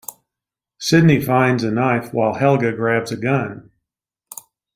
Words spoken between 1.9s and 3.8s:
while Helga grabs a gun.